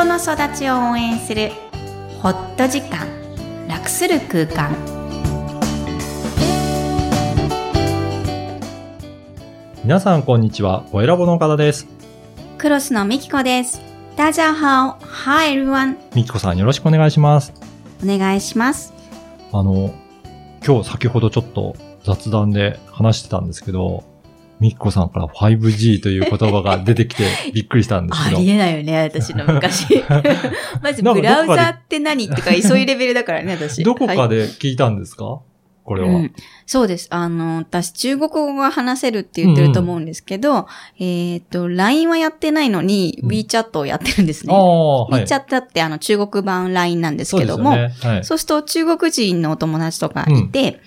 [0.00, 1.50] 人の育ちを応援する
[2.22, 3.06] ホット時間
[3.68, 4.74] 楽する空間
[9.84, 10.86] 皆さんこんにちは。
[10.92, 11.86] お選ぼの方です。
[12.56, 13.82] クロスのミキコです
[14.16, 17.52] 大家好 Hi everyone みきこさんよろしくお願いします。
[18.02, 18.94] お願いします
[19.52, 19.92] あの、
[20.66, 24.04] 今日先ほどちょっと雑談で話してたんですけど、
[24.60, 28.36] みきこさんから 5G という言葉が出てきてびっくりしたんですけど。
[28.36, 30.04] ありえないよね、私の昔。
[30.82, 33.82] まず、ブラウザどって何とか、そういうレベルだからね、私。
[33.82, 35.40] どこかはいで聞いたんですか、
[35.82, 36.08] これは。
[36.08, 36.32] うん、
[36.66, 37.08] そうです。
[37.10, 40.66] あの、私、中国語が話せるって言ってると思うんですけど、
[40.98, 44.52] えっ、と、LINE はやってないのに、うん WeChat をやってるんですね。
[44.52, 47.94] WeChat ってあの、中国版 LINE なんですけども、そうね。
[48.02, 48.24] はい。
[48.24, 50.80] そうすると中国人のお友達とかいて、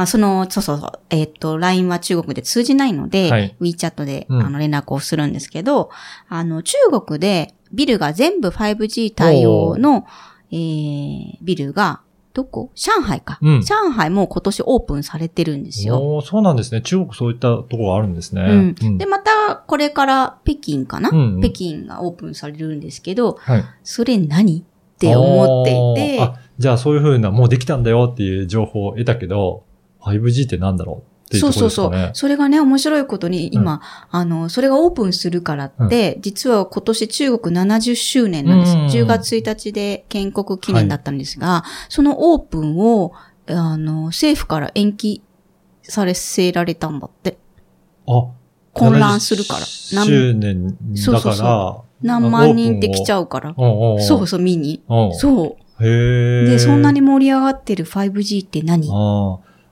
[0.00, 3.56] あその、そうそうそう、えっ、と、LINE は中国で通じないので、はい。
[3.60, 4.42] WeChat で、うん。
[4.42, 5.90] あの連絡をするんですけど、
[6.28, 10.06] あの、中国でビルが全部 5G 対応の、
[10.50, 12.00] えー、ビルが、
[12.34, 12.70] どこ？
[12.76, 13.62] 上海か、うん。
[13.62, 16.22] 上海も今年オープンされてるんですよ。
[16.22, 16.82] そうなんですね。
[16.82, 18.42] 中国そういったところがあるんですね。
[18.42, 18.76] うん。
[18.80, 18.98] うん。
[18.98, 21.40] で、また、これから北京かな、うんうん。
[21.40, 23.64] 北京がオープンされるんですけど、はい。
[23.82, 24.60] それ何？
[24.60, 25.64] って思っ
[25.94, 29.64] ていて、じゃあそういうふうな、もうできたんだよっていう情報を得たけど、
[30.02, 31.88] 5G ってなんだろうっていうところですかね。
[31.88, 32.10] そうそうそう。
[32.14, 38.72] それがね、面白いことに、今、あの、それがオープンするからって、実は今年中国70周年なんです。
[38.72, 43.12] うん10月1日で建国記念だったんですが、そのオープンを、
[43.46, 45.22] あの、政府から延期
[45.82, 47.38] されせられたんだって。
[48.06, 48.28] あ、
[48.72, 49.60] 混乱するから。
[49.60, 53.14] 70周年だから、そうそう何万人って来ちう。
[53.14, 53.54] ゃうから。
[53.54, 54.82] そうそう、見に。
[54.88, 55.84] うんそう。
[55.84, 56.50] へえ。
[56.50, 58.88] で、そんなに盛り上がってる 5G って何？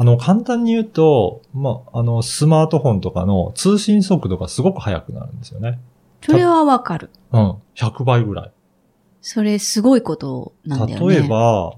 [0.00, 5.80] あの、簡単に言うと、まあ、あの、スマートフォンとかの通信速度がすごく速くなるんですよね。
[6.22, 7.10] それはわかる。
[7.32, 7.56] うん。
[7.74, 8.52] 100倍ぐらい。
[9.20, 11.16] それすごいことなんだよね。
[11.16, 11.74] 例えば、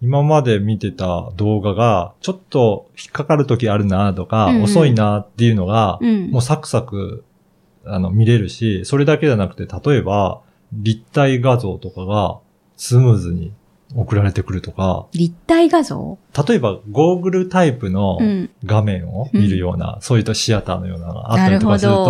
[0.00, 6.30] 今まで見てた動画が、ちょっと引っかかる時あるなとか、うんうん遅いなっていうのが、うん。
[6.32, 7.22] もうサクサク、
[7.84, 10.42] あの、見れるし、それだけじゃなくて、例えば、
[10.72, 12.40] 立体画像とかが
[12.76, 13.52] スムーズに
[13.94, 16.18] 送られてくるとか、立体画像？
[16.48, 18.50] 例えば、ゴーグルタイプのうん。
[18.64, 22.04] 画面を見るような、そういったシアターのようなのがあったりとかするなる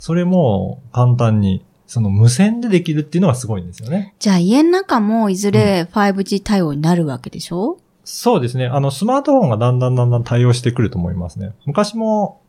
[0.00, 4.14] それも簡単に、その無線でできるっていうのがすごいんですよね。
[4.18, 8.66] じゃあ家の中もいずれ 5G 対応になるわけでしょ、そうですね。
[8.66, 11.52] あの、スマートフォンがだんだんだんだん対応してくると思いますね。
[11.66, 12.40] 昔も、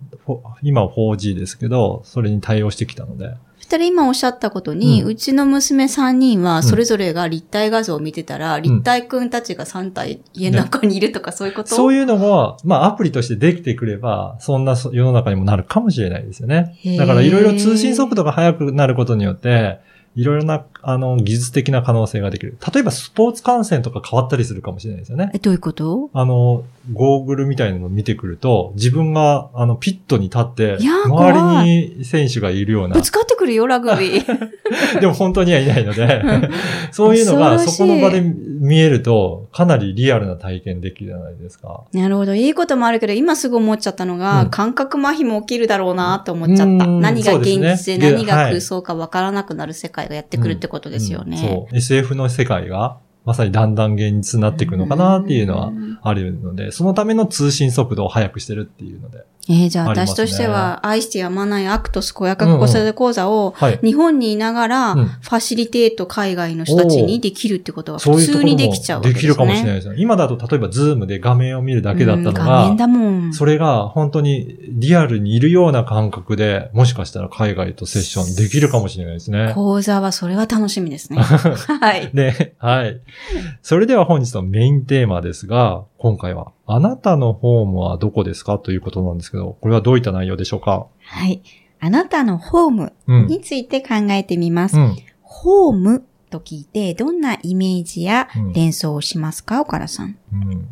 [0.61, 3.35] 今は 4G ですけど、それに対応してきたので。
[3.73, 8.61] たら今おっしゃったことに、ううんちの娘3人はそれぞれが立体画像を見てたら、ん。
[8.61, 16.77] 立体くんたちが3体家の中にいるとかそういうこと、そういうのが、まあアプリとしてできてくれば、そんなそ世の中にもなるかもしれないですよね。
[16.97, 19.79] だからいろいろ通信速度が速くなることによって、
[20.15, 22.57] いろいろな、あの、技術的な可能性ができる。
[22.73, 25.31] 例えばスポーツ観戦とか変わったりするかもしれないですよね。
[25.33, 26.09] え、どういうこと？
[26.13, 34.49] あの、ゴーグルみたいなのを見てくると、自分が、あの、ピットに立って周りに選手がいるようなぶ、つかってくるよ、ラグビー。
[35.01, 36.21] でも本当にはいないので、
[36.91, 41.81] そういうのがそこの場で見えると、かなりリアルな体験できるじゃないですか。
[41.93, 42.35] なるほど。
[42.35, 46.63] いいこともあるけど、今すぐ思っちゃったのが、うん感覚麻痺も起きるだろうなって思っちゃった。
[46.63, 51.37] うん何が現実でね何がはい空想かわからなくなる世界がやってくるってことですよね。
[51.37, 51.75] うんそう。
[51.75, 59.25] SF の世界が、まさにだんだん現実になっていくのかなっていうのはんあるので、そのための通信速度を速くしてるっていうので。
[59.49, 63.79] えーじゃあ私としては、愛してやまないアクトス小子育て講座を、はい。
[63.83, 69.21] 日本にいながら、うんファシリテート海外の人たちにできるってことは普通にできちゃうわけですね。
[69.21, 69.93] できるかもしれないですよ。
[69.95, 73.33] 今だと例えばズームで画面を見るだけだったのうん画面が、だもん。
[73.33, 79.51] それが本当にリアルにいるような感覚で、もしかしたら海外とセッションできるかもしれないですね。
[79.55, 81.19] 講座はそれは楽しみですね。
[81.21, 82.11] はい。
[82.13, 83.01] で、はい。
[83.61, 90.87] それでは本日のメインテーマですが、今回は、あなたのホームはどこですかということなんですけど、これはどういった内容でしょうか？
[91.01, 91.41] はい。
[91.79, 93.27] あなたのホームうん。
[93.27, 94.77] について考えてみます。
[94.77, 94.95] うん。
[95.21, 100.17] ホームと聞いて、どんなイメージやうん連想をしますか、岡田さん。
[100.33, 100.67] うん。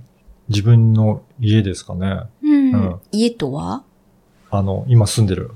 [0.50, 2.24] 自分の家ですかね。
[2.44, 2.72] うん。
[2.74, 3.84] うん家とは？
[4.50, 5.52] あの、今住んでる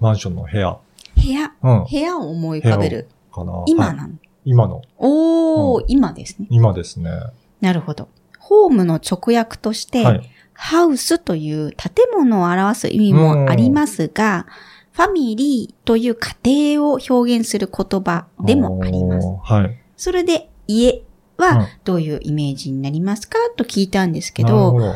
[0.00, 0.78] マンションの部屋。
[1.16, 1.52] 部屋。
[1.62, 1.84] うん。
[1.90, 3.08] 部屋を思い浮かべる。
[3.32, 3.52] かな。
[3.52, 4.14] はい今なの。
[4.44, 4.82] 今の。
[4.98, 6.46] おー、う今ですね。
[6.50, 7.10] 今ですね。
[7.60, 8.08] なるほど。
[8.38, 10.30] ホームの直訳として、はい。
[10.52, 14.46] ハウスという建物を表す意味もありますが、
[14.92, 19.28] ファミリーという家庭を表現する言葉でもあります。
[19.42, 19.78] はい。
[19.96, 21.04] それで家うん
[21.36, 23.38] はどういうイメージになりますか？
[23.56, 24.94] と聞いたんですけど。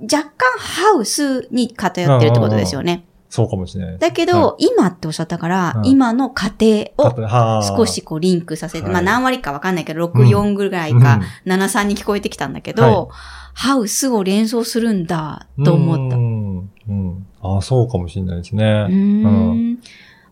[0.00, 3.04] 若干ハウスに偏ってるってことですよね。
[3.28, 3.98] そうかもしれない。
[3.98, 6.52] だけど、は今っておっしゃったから、うん今の家
[6.96, 13.10] 庭をはあ少しこうリンクさせて、はいまあ何割かわかんないけど、うん6、4ぐらいか、7、3に聞こえてきたんだけど、
[13.54, 16.16] ハウスを連想するんだと思った。
[16.16, 16.18] う。
[16.20, 17.26] うんうん。
[17.42, 18.64] ああ、そうかもしれないですね。
[18.64, 19.78] ーん。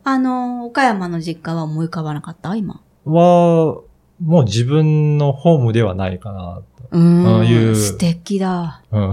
[0.04, 2.54] あの、岡山の実家は思い浮かばなかった？
[2.56, 2.80] 今。
[3.04, 3.80] は、
[4.24, 7.46] もう自分のホームではないかな、うーん。
[7.46, 8.82] いう素敵だ。
[8.90, 8.96] と。
[8.96, 9.12] うん。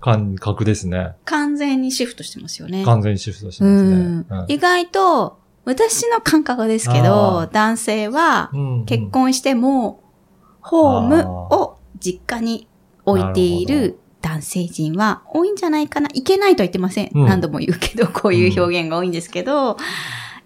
[0.00, 1.12] 感覚ですね。
[1.24, 2.84] 完全にシフトしてますよね。
[2.84, 4.44] 完全にシフトしてうますね。
[4.44, 4.44] ん。
[4.48, 10.02] 意外と、私の感覚ですけあどー、男性はうん結婚しても、
[10.60, 12.66] ホームを実家に
[13.04, 16.08] 置いていなるる男性陣は多いんじゃないかな。
[16.14, 17.10] いけないとは言ってません。
[17.14, 19.76] うん何度も言うけど、こういう表現が多いんですけど、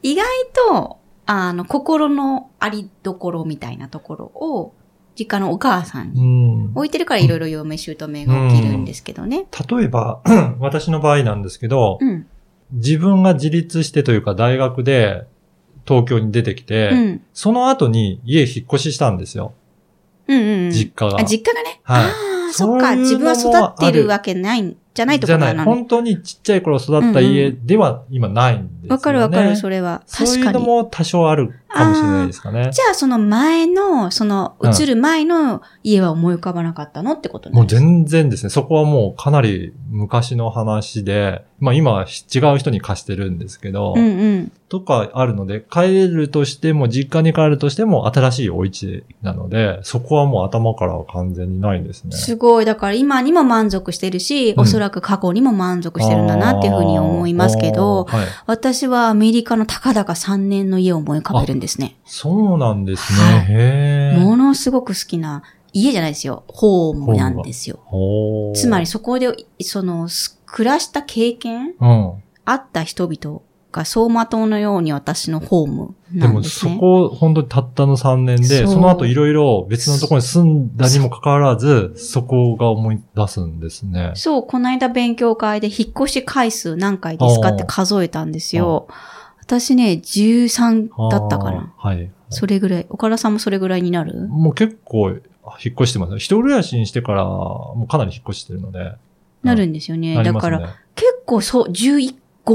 [0.02, 0.26] 意外
[0.70, 4.72] と、あの、心のありどころみたいなところを、
[5.18, 6.20] 実家のお母さんうに
[6.66, 6.72] ん。
[6.74, 7.94] 置いてるからいろいろ嫁姑
[8.26, 9.46] が起きるんですけどね。
[9.68, 10.20] 例えば、
[10.60, 12.26] 私の場合なんですけど、うん。
[12.72, 15.24] 自分が自立してというか大学で
[15.86, 17.22] 東京に出てきて、うん。
[17.32, 19.54] その後に家引っ越ししたんですよ。
[20.28, 20.70] うんうんうん。
[20.70, 21.80] 実家があ、実家がね。
[21.82, 22.96] はいああ、そっか。
[22.96, 23.50] 自分は育
[23.86, 25.52] ってるわけないんじゃないとこじゃない。
[25.52, 25.74] ろなの。
[25.74, 28.88] 本当にちっちゃい頃育った家では今ないんですよね。
[28.88, 30.02] わかるわかる、それは。
[30.06, 30.46] そう確かに。
[30.46, 32.70] いうのも多少あるかもしれないですかね。
[32.72, 37.56] じゃあ、その前の、その、うん移る前の家は思い浮かばなかったのってことね。
[37.56, 38.50] もう全然ですね。
[38.50, 44.08] そこはもうかなり昔の話で、まあ今は違う人に貸してるんですけど、うんう
[44.38, 44.52] ん。
[44.68, 52.12] とかあるので、帰るとしても、実家に帰るとしても新しいお家なので、そこはもう頭からは完全にないんですね。
[52.12, 52.64] すごい。
[52.64, 58.26] だから今にも満足してるし、うんおそらく過去にも満足してるんだなっていうふうに思いますけど、はい。
[58.46, 61.96] 私はアメリカのたかだか3年の家を思い浮かべるんですね。
[62.04, 63.46] そうなんですはいね。
[63.48, 64.18] へえ。
[64.18, 65.42] ものすごく好きな
[65.72, 66.44] 家じゃないですよ。
[66.48, 67.80] ホームなんですよ。
[68.54, 69.28] つまり、そこで、
[69.60, 72.12] その、す暮らした経験うん。
[72.44, 73.40] 会った人々
[73.72, 76.74] が走馬灯のように私のホームでもなんですね。
[76.74, 84.12] そこ、本当にたったの3年で、そうその後いろいろ別のところに住んだにもかかわらず、そこが思い出すんですね。
[84.14, 88.86] そう、この間勉強会で引っ越し回数何回ですかって数えたんですよ。
[89.46, 91.72] 私ね、13だったかな。
[91.76, 92.10] はい。
[92.30, 92.86] それぐらい。
[92.90, 94.26] 岡田さんもそれぐらいになる？
[94.28, 95.20] もう結構引っ
[95.74, 96.16] 越してますね。
[96.16, 98.96] 一人暮らしにしてから、もうかなり引っ越してるので。
[99.44, 100.16] なるんですよね。
[100.16, 102.12] ねだから、結構そう、15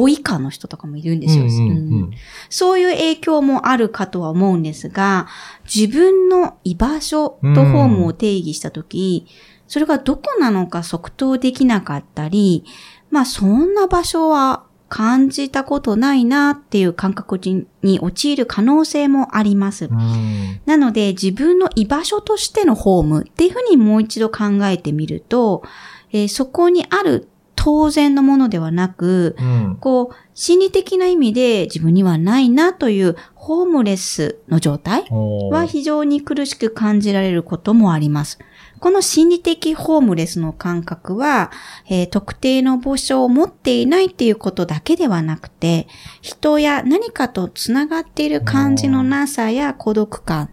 [0.10, 1.46] 以下の人とかもいるんですよ。
[1.46, 2.12] うんうんううんん
[2.50, 5.28] そういう影響もあるかとは思うんですが、
[5.74, 9.26] 自分の居場所とホームを定義したとき、
[9.68, 12.66] それがどこなのか即答できなかったり、
[13.10, 17.40] まあそんな場所は感じたことないなっていう感覚
[17.82, 19.86] に陥る可能性もあります。
[19.86, 25.64] うんなので自分の居場所としてのホームっていうふうにもう一度考えてみると、
[26.12, 29.78] えーそこにある当然のものではなく、うん。
[29.80, 35.06] こう、心理的な意味で自分にはないなというホームレスの状態
[35.52, 38.40] は非常に苦しく感じられることもあります。
[38.82, 41.52] この心理的ホームレスの感覚は、
[41.88, 45.88] えー特定の場所を持っていないっていうことだけではなくて、
[46.22, 50.50] 人や何かとつながっている感じのなさや孤独感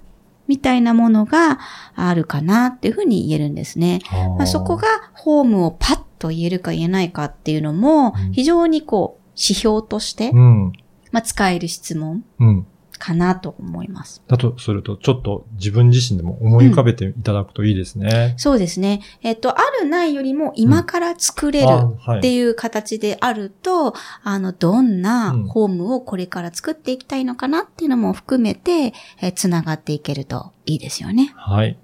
[0.47, 1.59] みたいなものが
[1.95, 4.01] あるかなっていうふうに言えるんですね。
[4.37, 10.73] まあ、そこがホームをパッと言えるか言えないかっていうのもうん、非常にこう、指標として、うん。
[11.13, 12.67] まあ、使える質問うん。
[12.99, 14.23] かなと思います。
[14.29, 18.35] だとすると、ちょっと自分自身でも思い浮かべていただくといいですね。
[18.37, 19.01] そうですね。
[19.23, 31.33] えっと、あるないよりも今から作れるあはいっていう形であると、あの、どんなうんホームをこれから作っていきたいのかなっていうのも含めて、えーつながっていけるといいですよね。
[31.37, 31.77] はい。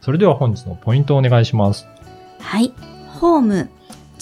[0.00, 1.86] それでは本日のポイントをお願いします。
[2.38, 2.72] はい。
[3.20, 3.68] ホーム。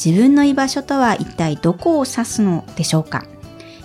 [0.03, 3.25] 自分の居場所とは一体どこを指すのでしょうか、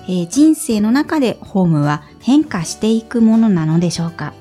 [0.04, 4.34] えー人生の中でホームは変化していくものなのでしょうか、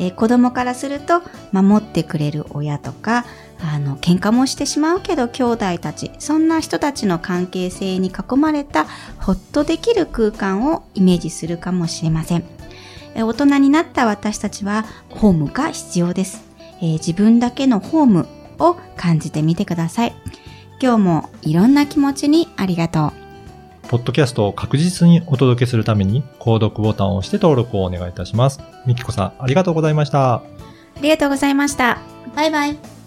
[0.00, 1.20] えー子供からすると
[1.52, 3.26] 守ってくれる親とか、
[3.60, 8.86] あの、喧嘩もしてしまうけど兄弟たち、そんな人たちの関係性に囲まれた
[9.18, 12.44] ほっとできる空間をイメージするかもしれません。
[13.14, 16.42] えー大人になった私たちはホームが必要です。
[16.80, 18.26] えー自分だけのホーム
[18.58, 20.14] を感じてみてください。
[20.80, 23.27] 今日もいろんな気持ちにありがとう。
[23.88, 28.60] ポッドキャストを確実にお届けするために、購読ボタンを押して登録をお願いいたします。
[28.86, 30.34] みきこさん、ありがとうございました。
[30.34, 30.42] あ
[31.00, 31.98] りがとうございました。
[32.36, 32.97] バイバイ。